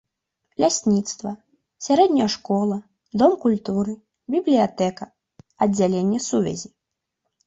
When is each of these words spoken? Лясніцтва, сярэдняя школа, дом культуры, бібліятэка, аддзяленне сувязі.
Лясніцтва, 0.61 1.33
сярэдняя 1.87 2.29
школа, 2.35 2.77
дом 3.23 3.35
культуры, 3.43 3.93
бібліятэка, 4.37 5.03
аддзяленне 5.67 6.19
сувязі. 6.29 6.69